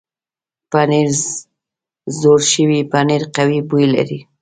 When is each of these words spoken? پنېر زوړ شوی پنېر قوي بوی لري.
پنېر 0.71 1.09
زوړ 2.19 2.39
شوی 2.53 2.79
پنېر 2.91 3.23
قوي 3.35 3.59
بوی 3.69 3.85
لري. 3.95 4.19